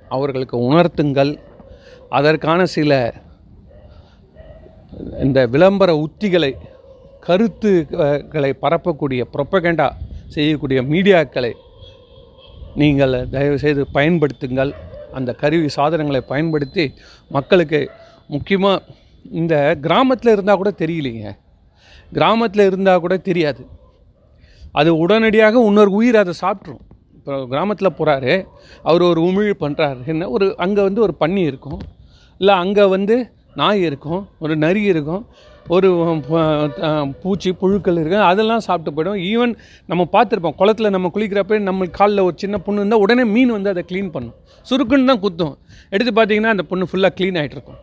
அவர்களுக்கு 0.10 0.58
உணர்த்துங்கள். 0.72 1.32
அதற்கான 2.10 2.66
சில 2.66 3.14
இந்த 5.22 5.48
விளம்பர 5.48 6.08
உத்திகளை 6.08 6.52
கருத்துக்களை 7.20 8.56
பரப்பக்கூடிய 8.62 9.22
ப்ரொப்பகண்டா 9.34 9.88
செய்யக்கூடிய 10.28 10.82
மீடியாக்களை 10.82 11.54
நீங்கள் 12.76 13.30
தயவு 13.30 13.60
செய்து 13.60 13.88
பயன்படுத்துங்கள். 13.94 14.74
அந்த 15.20 15.32
கருவி 15.42 15.70
சாதனங்களை 15.78 16.22
பயன்படுத்தி 16.32 16.86
மக்களுக்கு 17.38 17.80
முக்கியமாக 18.34 18.84
இந்த 19.40 19.56
கிராமத்தில் 19.86 20.34
இருந்தால் 20.36 20.60
கூட 20.62 20.72
தெரியலைங்க. 20.82 21.30
கிராமத்தில் 22.18 22.68
இருந்தால் 22.70 23.04
கூட 23.06 23.16
தெரியாது. 23.30 23.64
அது 24.80 24.90
உடனடியாக 25.04 25.62
இன்னொரு 25.70 25.92
உயிர் 26.00 26.22
அதை 26.24 26.34
சாப்பிட்ரும் 26.44 26.84
இப்போ 27.18 27.36
கிராமத்தில் 27.52 27.96
போகிறாரு 28.00 28.34
அவர் 28.90 29.04
ஒரு 29.12 29.22
உமிழ் 29.30 29.62
பண்ணுறாரு 29.64 30.02
என்ன 30.14 30.28
ஒரு 30.36 30.48
அங்கே 30.66 30.82
வந்து 30.88 31.02
ஒரு 31.06 31.14
பன்னி 31.22 31.44
இருக்கும். 31.52 31.80
இல்லை 32.42 32.56
அங்கே 32.64 32.86
வந்து 32.96 33.16
நாய் 33.62 33.82
இருக்கும் 33.90 34.22
ஒரு 34.44 34.54
நரி 34.66 34.84
இருக்கும். 34.94 35.24
ஒரு 35.74 35.88
பூச்சி 37.22 37.52
புழுக்கள் 37.62 38.00
இருக்கும் 38.02 38.28
அதெல்லாம் 38.32 38.64
சாப்பிட்டு 38.66 38.92
போயிடும். 38.96 39.20
ஈவன் 39.30 39.54
நம்ம 39.92 40.04
பார்த்துருப்போம் 40.16 40.58
குளத்துல 40.60 40.90
நம்ம 40.96 41.10
குளிக்கிறப்ப 41.16 41.60
நம்ம 41.70 41.88
காலில் 41.98 42.26
ஒரு 42.28 42.36
சின்ன 42.44 42.56
புண்ணு 42.66 42.82
இருந்தால் 42.82 43.04
உடனே 43.06 43.24
மீன் 43.36 43.56
வந்து 43.56 43.72
அதை 43.74 43.84
க்ளீன் 43.92 44.12
பண்ணும். 44.16 44.36
சுருக்குன்னு 44.70 45.10
தான் 45.12 45.24
குத்தும். 45.26 45.56
எடுத்து 45.96 46.14
பார்த்தீங்கன்னா 46.20 46.54
அந்த 46.56 46.66
புண்ணு 46.72 46.90
ஃபுல்லாக 46.92 47.14
க்ளீன் 47.18 47.40
ஆகிட்டு 47.42 47.58
இருக்கும். 47.60 47.82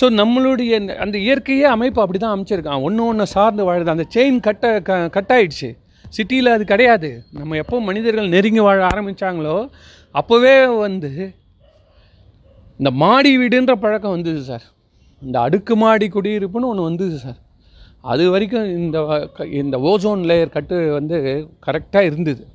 ஸோ 0.00 0.04
நம்மளுடைய 0.20 0.74
அந்த 1.04 1.16
இயற்கையே 1.26 1.66
அமைப்பு 1.76 2.02
அப்படி 2.04 2.18
தான் 2.24 2.34
அமைச்சிருக்கான் 2.36 2.84
ஒன்று 2.88 3.02
ஒன்று 3.10 3.24
சார்ந்து 3.36 3.62
வாழுது 3.68 3.94
அந்த 3.96 4.06
செயின் 4.14 4.42
கட்ட 4.46 4.66
க 4.88 4.98
கட் 5.16 5.32
ஆயிடுச்சு. 5.36 5.70
சிட்டியில் 6.16 6.54
அது 6.56 6.64
கிடையாது. 6.72 7.10
நம்ம 7.38 7.56
எப்போ 7.62 7.76
மனிதர்கள் 7.88 8.34
நெருங்கி 8.36 8.62
வாழ 8.66 8.80
ஆரம்பித்தாங்களோ 8.92 9.56
அப்போவே 10.20 10.54
வந்து 10.84 11.10
இந்த 12.80 12.90
மாடி 13.02 13.30
வீடுன்ற 13.40 13.74
பழக்கம் 13.84 14.14
வந்தது 14.16 14.40
சார் 14.50 14.66
இந்த 15.22 15.40
அடுக்குமாடி 15.40 16.08
குடியிருப்புன்னு 16.08 16.60
ஒன்று 16.62 16.82
வந்தது 16.82 17.18
சார். 17.18 17.36
அது 18.00 18.30
வரைக்கும் 18.30 18.64
இந்த 18.64 19.30
க- 19.34 19.44
இந்த 19.44 19.78
ஓசோன் 19.78 20.18
லேயர் 20.18 20.50
கட்டு 20.50 20.92
வந்து 20.92 21.48
கரெக்டாக 21.66 22.00
இருந்தது. 22.00 22.46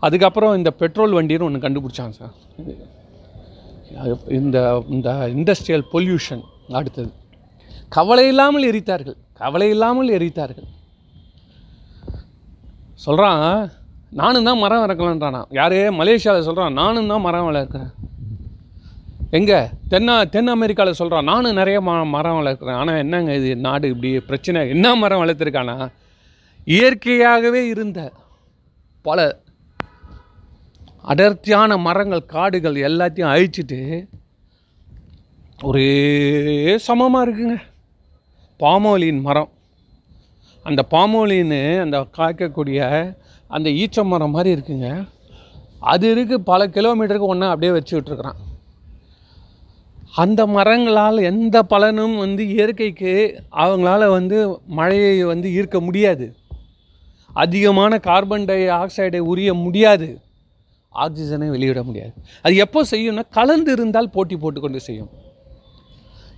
அதுக்கப்புறம் 0.00 0.56
இந்த 0.56 0.70
பெட்ரோல் 0.70 1.12
வண்டின்னு 1.12 1.42
ஒன்று 1.42 1.68
கண்டுபிடிச்சாங்க 1.68 2.10
சார். 2.10 2.32
இந்த 4.28 4.84
இந்த 4.88 5.10
இண்டஸ்ட்ரியல் 5.12 5.84
பொல்யூஷன் 5.92 6.42
அடுத்தது. 6.70 7.12
கவலை 7.88 8.26
இல்லாமல் 8.26 8.72
எரித்தார்கள். 8.72 9.16
கவலை 9.32 9.68
இல்லாமல் 9.68 10.08
எரித்தார்கள். 10.08 10.66
சொல்கிறான் 12.94 13.70
நானும் 14.10 14.44
தான் 14.44 14.58
மரம் 14.58 14.82
வளர்க்கலான்றானா 14.82 15.44
யாரே? 15.50 15.88
மலேசியாவில் 15.88 16.16
சொல்கிறான் 16.16 16.72
நானும் 16.72 17.08
தான் 17.08 17.20
மரம் 17.20 17.50
வளர்க்குறேன். 17.50 17.92
எங்கே? 19.38 19.58
தென்னா 19.90 20.14
தென் 20.34 20.52
அமெரிக்காவில் 20.54 20.96
சொல்கிறான் 21.00 21.28
நானும் 21.30 21.58
நிறைய 21.58 21.80
ம 21.88 21.92
மரம் 22.14 22.38
வளர்க்குறேன். 22.38 22.78
ஆனால் 22.80 23.00
என்னங்க 23.02 23.34
இது? 23.40 23.50
நாடு 23.66 23.88
இப்படி 23.92 24.10
பிரச்சனை. 24.20 24.68
என்ன 24.74 24.94
மரம் 25.02 25.22
வளர்த்துருக்கானா? 25.22 25.76
இயற்கையாகவே 26.76 27.62
இருந்த 27.74 28.00
பல 29.02 29.28
அடர்த்தியான 31.12 31.76
மரங்கள் 31.86 32.24
காடுகள் 32.34 32.76
எல்லாத்தையும் 32.88 33.30
அழிச்சிட்டு 33.34 33.80
ஒரே 35.68 35.88
சமமாக 36.88 37.24
இருக்குங்க. 37.26 37.56
பாமோலின் 38.60 39.22
மரம். 39.28 39.50
அந்த 40.62 40.80
பாமோலின்னு 40.94 41.62
அந்த 41.84 41.96
காய்க்கக்கூடிய 42.18 42.80
அந்த 43.56 43.68
ஈச்ச 43.82 44.04
மரம் 44.12 44.36
மாதிரி 44.36 44.50
இருக்குங்க. 44.56 44.88
அது 45.92 46.06
இருக்குது 46.14 46.46
பல 46.52 46.66
கிலோமீட்டருக்கு 46.76 47.32
ஒன்றா 47.32 47.48
அப்படியே 47.48 47.72
வச்சு 47.78 47.94
விட்ருக்குறான் 47.98 48.40
அந்த 50.14 50.46
மரங்களால் 50.46 51.18
எந்த 51.22 51.62
பலனும் 51.62 52.16
வந்து 52.16 52.48
இயற்கைக்கு 52.48 53.42
அவங்களால 53.56 54.10
வந்து 54.10 54.60
மழையை 54.66 55.24
வந்து 55.24 55.48
ஈர்க்க 55.50 55.80
முடியாது. 55.80 56.34
அதிகமான 57.32 57.98
கார்பன் 57.98 58.44
டை 58.44 58.68
ஆக்சைடை 58.68 59.18
உரிய 59.18 59.54
முடியாது. 59.54 60.20
ஆக்சிஜனை 60.94 61.48
வெளியிட 61.50 61.82
முடியாது. 61.82 62.12
அது 62.42 62.56
எப்போ 62.56 62.84
செய்யும்னா 62.90 63.24
கலந்து 63.30 63.72
இருந்தால் 63.72 64.10
போட்டி 64.10 64.36
போட்டுக்கொண்டு 64.36 64.80
செய்யும். 64.80 65.10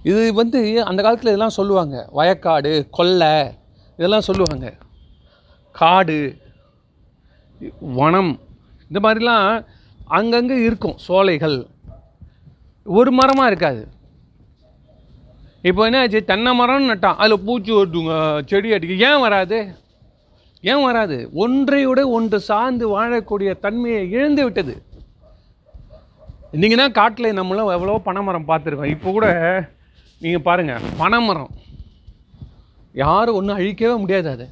இது 0.02 0.34
வந்து 0.34 0.84
அந்த 0.84 1.02
காலத்தில் 1.02 1.32
இதெல்லாம் 1.32 1.58
சொல்லுவாங்க. 1.58 2.08
வயக்காடு 2.16 2.86
கொல்லை 2.90 3.50
இதெல்லாம் 3.96 4.28
சொல்லுவாங்க. 4.28 4.74
காடு 5.72 6.36
வனம் 7.80 8.40
இந்த 8.88 9.08
மாதிரிலாம் 9.08 9.66
அங்கங்கே 10.06 10.56
இருக்கும். 10.62 10.96
சோலைகள் 10.96 11.66
ஒரு 12.86 13.10
மரமாக 13.12 13.46
இருக்காது. 13.46 13.82
இப்போ 15.62 15.84
என்ன 15.84 16.00
ஆச்சு 16.00 16.24
தென்னை 16.24 16.60
மரம்னு 16.60 16.90
நட்டான். 16.90 17.14
அதில் 17.14 17.44
பூச்சி 17.44 17.72
வருதுங்க 17.72 18.14
செடி 18.46 18.72
அடிக்க 18.72 19.08
ஏன் 19.08 19.20
வராது? 19.20 19.58
ஏன் 20.64 20.82
வராது? 20.82 21.30
ஒன்றையோட 21.34 22.08
ஒன்று 22.08 22.40
சார்ந்து 22.40 23.00
வாழக்கூடிய 23.00 23.58
தன்மையை 23.58 24.10
இழந்து 24.10 24.44
விட்டது. 24.44 24.74
இன்றைக்கினா 26.52 26.90
காட்டில் 26.90 27.32
நம்மளும் 27.32 27.68
எவ்வளோ 27.68 28.00
பனைமரம் 28.04 28.48
பார்த்துருக்கோம். 28.48 28.84
இப்போ 28.86 29.10
கூட 29.10 29.26
நீங்கள் 30.20 30.42
பாருங்கள் 30.42 30.80
பனைமரம் 30.98 31.52
யாரும் 32.94 33.34
ஒன்றும் 33.34 33.58
அழிக்கவே 33.58 33.98
முடியாது 33.98 34.30
அது. 34.30 34.46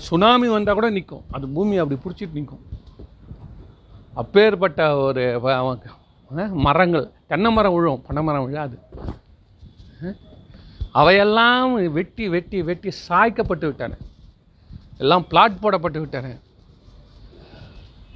சுனாமி 0.00 0.48
வந்தால் 0.48 0.74
கூட 0.74 0.90
நிற்கும் 0.90 1.24
அது 1.30 1.48
பூமி 1.48 1.76
அப்படி 1.76 2.00
பிடிச்சிட்டு 2.00 2.32
நிற்கும் 2.32 2.62
அப்பேற்பட்ட 4.14 4.96
ஒரு 4.96 5.40
வ- 5.44 5.86
மரங்கள். 6.66 7.06
தென்னை 7.30 7.50
மரம் 7.56 7.74
விழும். 7.76 8.00
பனை 8.06 8.22
மரம் 8.28 8.46
விழாது. 8.46 8.76
அவையெல்லாம் 11.00 11.72
வெட்டி 11.96 12.24
வெட்டி 12.34 12.58
வெட்டி 12.68 12.90
சாய்க்கப்பட்டு 13.06 13.66
விட்டன. 13.70 13.96
எல்லாம் 15.02 15.24
பிளாட் 15.30 15.62
போடப்பட்டு 15.62 15.98
விட்டன. 16.02 16.26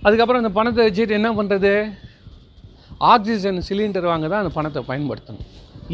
அதுக்கப்புறம் 0.05 0.43
அந்த 0.43 0.53
பணத்தை 0.59 0.85
வச்சுட்டு 0.87 1.19
என்ன 1.21 1.31
பண்ணுறது 1.39 1.73
ஆக்சிஜன் 3.13 3.61
சிலிண்டர் 3.69 4.11
வாங்க 4.11 4.27
தான் 4.29 4.43
அந்த 4.43 4.53
பணத்தை 4.57 4.81
பயன்படுத்தணும். 4.91 5.47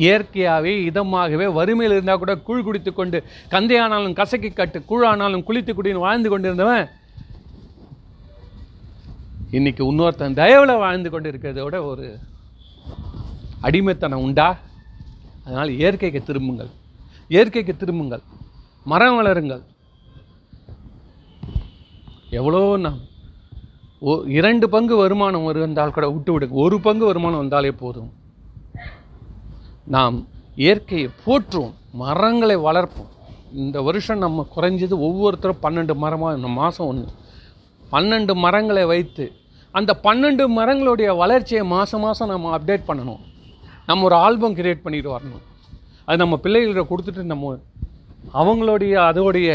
இயற்கையாகவே 0.04 0.72
இதமாகவே 0.88 1.46
வறுமையில் 1.58 1.94
இருந்தால் 1.96 2.20
கூட 2.22 2.32
கூழ் 2.46 2.64
குடித்து 2.66 2.90
கொண்டு 2.92 3.18
கந்தையானாலும் 3.54 4.16
கசக்கி 4.20 4.50
கட்டு 4.52 4.78
கூழானாலும் 4.90 5.44
குளித்து 5.48 5.72
குடின்னு 5.74 6.06
வாழ்ந்து 6.06 6.30
கொண்டிருந்தவன் 6.32 6.84
இன்னைக்கு 9.50 9.92
இன்னொருத்தன் 9.92 10.34
தயவில் 10.34 10.78
வாழ்ந்து 10.78 11.10
கொண்டு 11.10 11.30
இருக்கிறத 11.30 11.62
விட 11.62 11.84
ஒரு 11.84 12.18
அடிமைத்தனம் 13.60 14.22
உண்டா? 14.22 14.56
அதனால் 15.44 15.68
இயற்கைக்கு 15.68 16.22
திரும்புங்கள். 16.22 16.68
இயற்கைக்கு 17.28 17.76
திரும்புங்கள். 17.76 18.22
மரம் 18.84 19.24
வளருங்கள். 19.24 19.62
எவ்வளோ 22.30 22.76
நாம் 22.76 22.98
ஓ 23.98 24.22
இரண்டு 24.26 24.68
பங்கு 24.68 24.96
வருமானம் 24.96 25.44
வந்தால் 25.44 25.92
கூட 25.92 26.10
விட்டு 26.10 26.32
விடுங்க 26.32 26.50
ஒரு 26.50 26.80
பங்கு 26.80 27.04
வருமானம் 27.04 27.38
வந்தாலே 27.38 27.70
போதும். 27.70 28.12
நாம் 29.84 30.26
இயற்கையை 30.54 31.10
போற்றுவோம் 31.26 31.74
மரங்களை 31.92 32.56
வளர்ப்போம். 32.56 33.12
இந்த 33.52 33.82
வருஷம் 33.82 34.18
நம்ம 34.18 34.46
குறைஞ்சது 34.56 34.98
ஒவ்வொருத்தரும் 34.98 35.62
பன்னெண்டு 35.62 35.94
மரமாக 35.94 36.36
இந்த 36.36 36.48
மாதம் 36.48 36.86
ஒன்று 36.86 37.24
பன்னெண்டு 37.92 38.34
மரங்களை 38.44 38.84
வைத்து 38.92 39.26
அந்த 39.78 39.92
பன்னெண்டு 40.06 40.44
மரங்களுடைய 40.58 41.08
வளர்ச்சியை 41.22 41.64
மாதம் 41.74 42.04
மாதம் 42.04 42.30
நம்ம 42.32 42.52
அப்டேட் 42.56 42.88
பண்ணணும். 42.88 43.22
நம்ம 43.88 44.04
ஒரு 44.08 44.16
ஆல்பம் 44.24 44.56
கிரியேட் 44.58 44.84
பண்ணிட்டு 44.84 45.10
வரணும். 45.16 45.44
அது 46.08 46.16
நம்ம 46.22 46.36
பிள்ளைகள்கிட்ட 46.44 46.84
கொடுத்துட்டு 46.90 47.22
நம்ம 47.32 47.52
அவங்களுடைய 48.40 48.94
அதோடைய 49.08 49.50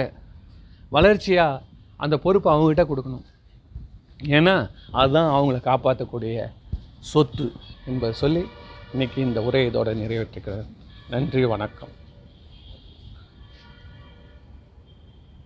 வளர்ச்சியாக 0.96 1.62
அந்த 2.04 2.15
பொறுப்பை 2.26 2.50
அவங்ககிட்ட 2.54 2.84
கொடுக்கணும். 2.91 3.26
ஏன்னா 4.38 4.56
அதுதான் 5.02 5.32
அவங்கள 5.38 5.60
காப்பாற்றக்கூடிய 5.70 6.46
சொத்து 7.12 7.48
என்பதை 7.89 8.13
சொல்லி 8.24 8.44
இன்னைக்கு 8.94 9.20
இந்த 9.28 9.41
உரையை 9.48 9.67
இதோட 9.72 9.89
நிறைவேற்றுக்கிறார் 10.04 10.67
நன்றி 11.13 11.44
வணக்கம். 11.54 11.94